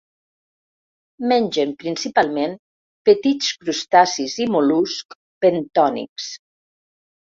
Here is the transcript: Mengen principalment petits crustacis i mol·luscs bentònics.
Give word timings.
Mengen 1.31 1.75
principalment 1.83 2.57
petits 3.09 3.51
crustacis 3.65 4.39
i 4.47 4.51
mol·luscs 4.57 5.21
bentònics. 5.47 6.33